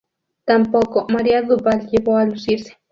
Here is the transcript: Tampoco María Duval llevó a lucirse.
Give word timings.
Tampoco 0.47 1.05
María 1.09 1.43
Duval 1.43 1.87
llevó 1.91 2.17
a 2.17 2.25
lucirse. 2.25 2.75